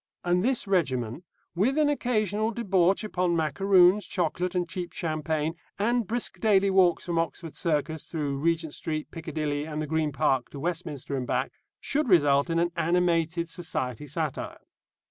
And 0.23 0.43
this 0.43 0.65
regimen, 0.65 1.21
with 1.53 1.77
an 1.77 1.87
occasional 1.87 2.49
debauch 2.49 3.03
upon 3.03 3.35
macaroons, 3.35 4.07
chocolate, 4.07 4.55
and 4.55 4.67
cheap 4.67 4.93
champagne, 4.93 5.53
and 5.77 6.07
brisk 6.07 6.39
daily 6.39 6.71
walks 6.71 7.05
from 7.05 7.19
Oxford 7.19 7.55
Circus, 7.55 8.03
through 8.05 8.37
Regent 8.39 8.73
Street, 8.73 9.11
Piccadilly, 9.11 9.65
and 9.67 9.79
the 9.79 9.85
Green 9.85 10.11
Park, 10.11 10.49
to 10.49 10.59
Westminster 10.59 11.15
and 11.15 11.27
back, 11.27 11.51
should 11.79 12.09
result 12.09 12.49
in 12.49 12.57
an 12.57 12.71
animated 12.75 13.47
society 13.47 14.07
satire. 14.07 14.57